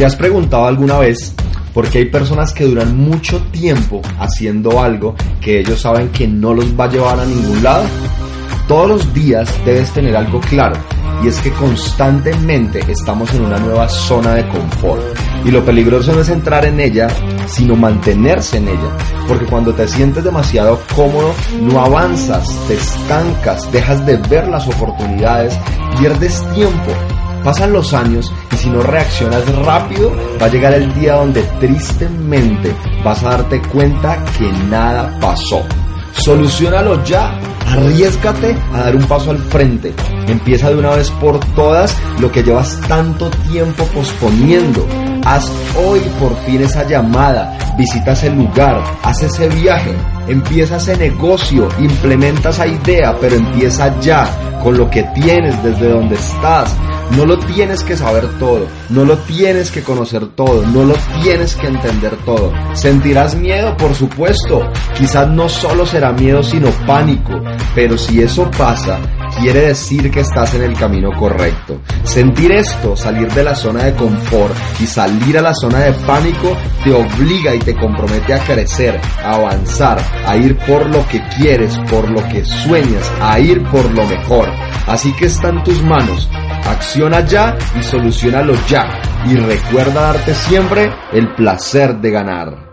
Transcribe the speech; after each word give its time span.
¿Te 0.00 0.06
has 0.06 0.16
preguntado 0.16 0.64
alguna 0.64 0.96
vez 0.96 1.34
por 1.74 1.86
qué 1.86 1.98
hay 1.98 2.04
personas 2.06 2.54
que 2.54 2.64
duran 2.64 2.96
mucho 2.96 3.38
tiempo 3.50 4.00
haciendo 4.18 4.80
algo 4.80 5.14
que 5.42 5.60
ellos 5.60 5.82
saben 5.82 6.08
que 6.08 6.26
no 6.26 6.54
los 6.54 6.72
va 6.72 6.84
a 6.84 6.88
llevar 6.90 7.20
a 7.20 7.26
ningún 7.26 7.62
lado? 7.62 7.84
Todos 8.66 8.88
los 8.88 9.12
días 9.12 9.46
debes 9.66 9.92
tener 9.92 10.16
algo 10.16 10.40
claro 10.40 10.80
y 11.22 11.28
es 11.28 11.38
que 11.40 11.50
constantemente 11.50 12.80
estamos 12.88 13.34
en 13.34 13.42
una 13.42 13.58
nueva 13.58 13.90
zona 13.90 14.36
de 14.36 14.48
confort 14.48 15.02
y 15.44 15.50
lo 15.50 15.62
peligroso 15.66 16.14
no 16.14 16.22
es 16.22 16.30
entrar 16.30 16.64
en 16.64 16.80
ella, 16.80 17.08
sino 17.46 17.76
mantenerse 17.76 18.56
en 18.56 18.68
ella, 18.68 18.96
porque 19.28 19.44
cuando 19.44 19.74
te 19.74 19.86
sientes 19.86 20.24
demasiado 20.24 20.80
cómodo 20.96 21.34
no 21.60 21.78
avanzas, 21.78 22.48
te 22.66 22.72
estancas, 22.72 23.70
dejas 23.70 24.06
de 24.06 24.16
ver 24.16 24.48
las 24.48 24.66
oportunidades, 24.66 25.54
pierdes 25.98 26.42
tiempo 26.54 26.90
Pasan 27.44 27.72
los 27.72 27.94
años 27.94 28.32
y 28.52 28.56
si 28.56 28.68
no 28.68 28.82
reaccionas 28.82 29.46
rápido, 29.64 30.12
va 30.40 30.46
a 30.46 30.50
llegar 30.50 30.74
el 30.74 30.92
día 30.94 31.14
donde 31.14 31.42
tristemente 31.58 32.74
vas 33.02 33.22
a 33.24 33.30
darte 33.30 33.62
cuenta 33.62 34.22
que 34.38 34.52
nada 34.68 35.18
pasó. 35.20 35.64
Solucionalo 36.12 37.02
ya. 37.04 37.38
Arriesgate 37.66 38.56
a 38.74 38.78
dar 38.80 38.96
un 38.96 39.04
paso 39.04 39.30
al 39.30 39.38
frente. 39.38 39.94
Empieza 40.26 40.70
de 40.70 40.76
una 40.76 40.90
vez 40.96 41.08
por 41.12 41.38
todas 41.54 41.96
lo 42.18 42.30
que 42.30 42.42
llevas 42.42 42.80
tanto 42.88 43.30
tiempo 43.48 43.84
posponiendo. 43.94 44.84
Haz 45.24 45.50
hoy 45.76 46.00
por 46.18 46.36
fin 46.44 46.62
esa 46.62 46.84
llamada, 46.86 47.56
visita 47.78 48.12
ese 48.12 48.30
lugar, 48.30 48.82
haz 49.02 49.22
ese 49.22 49.48
viaje, 49.50 49.94
empieza 50.26 50.76
ese 50.76 50.96
negocio, 50.96 51.68
implementa 51.78 52.48
esa 52.48 52.66
idea, 52.66 53.16
pero 53.20 53.36
empieza 53.36 54.00
ya 54.00 54.26
con 54.62 54.76
lo 54.76 54.88
que 54.90 55.02
tienes 55.14 55.62
desde 55.62 55.90
donde 55.90 56.16
estás. 56.16 56.74
No 57.16 57.26
lo 57.26 57.38
tienes 57.38 57.82
que 57.82 57.96
saber 57.96 58.28
todo, 58.38 58.66
no 58.88 59.04
lo 59.04 59.16
tienes 59.18 59.70
que 59.70 59.82
conocer 59.82 60.26
todo, 60.28 60.64
no 60.66 60.84
lo 60.84 60.94
tienes 61.22 61.56
que 61.56 61.66
entender 61.66 62.16
todo. 62.24 62.52
Sentirás 62.74 63.34
miedo, 63.34 63.76
por 63.76 63.94
supuesto. 63.94 64.70
Quizás 64.96 65.28
no 65.28 65.48
solo 65.48 65.84
será 65.86 66.12
miedo, 66.12 66.42
sino 66.42 66.70
pánico. 66.86 67.42
Pero 67.74 67.98
si 67.98 68.22
eso 68.22 68.48
pasa, 68.56 68.98
quiere 69.40 69.68
decir 69.68 70.10
que 70.10 70.20
estás 70.20 70.54
en 70.54 70.62
el 70.62 70.74
camino 70.74 71.10
correcto. 71.18 71.80
Sentir 72.04 72.52
esto, 72.52 72.96
salir 72.96 73.32
de 73.32 73.44
la 73.44 73.54
zona 73.54 73.84
de 73.84 73.94
confort 73.94 74.54
y 74.80 74.86
salir 74.86 75.38
a 75.38 75.42
la 75.42 75.54
zona 75.54 75.80
de 75.80 75.92
pánico, 75.92 76.56
te 76.84 76.92
obliga 76.92 77.54
y 77.54 77.58
te 77.58 77.74
compromete 77.74 78.34
a 78.34 78.44
crecer, 78.44 79.00
a 79.24 79.34
avanzar, 79.34 79.98
a 80.26 80.36
ir 80.36 80.56
por 80.58 80.86
lo 80.86 81.06
que 81.08 81.22
quieres, 81.36 81.76
por 81.90 82.08
lo 82.10 82.22
que 82.28 82.44
sueñas, 82.44 83.10
a 83.20 83.40
ir 83.40 83.62
por 83.64 83.84
lo 83.92 84.06
mejor. 84.06 84.48
Así 84.86 85.12
que 85.14 85.26
está 85.26 85.48
en 85.48 85.62
tus 85.64 85.82
manos 85.82 86.28
Acciona 86.66 87.24
ya 87.24 87.56
y 87.78 87.82
solucionalo 87.82 88.54
ya. 88.68 89.00
Y 89.26 89.36
recuerda 89.36 90.12
darte 90.12 90.34
siempre 90.34 90.92
el 91.12 91.34
placer 91.34 91.96
de 91.96 92.10
ganar. 92.10 92.69